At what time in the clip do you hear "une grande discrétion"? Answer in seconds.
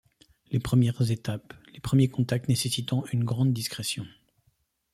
3.13-4.07